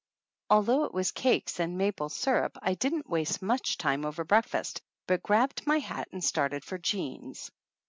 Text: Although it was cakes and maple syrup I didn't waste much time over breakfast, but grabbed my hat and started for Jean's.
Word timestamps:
Although 0.49 0.85
it 0.85 0.95
was 0.95 1.11
cakes 1.11 1.59
and 1.59 1.77
maple 1.77 2.09
syrup 2.09 2.57
I 2.63 2.73
didn't 2.73 3.07
waste 3.07 3.43
much 3.43 3.77
time 3.77 4.03
over 4.03 4.23
breakfast, 4.23 4.81
but 5.05 5.21
grabbed 5.21 5.67
my 5.67 5.77
hat 5.77 6.07
and 6.11 6.23
started 6.23 6.63
for 6.65 6.79
Jean's. 6.79 7.51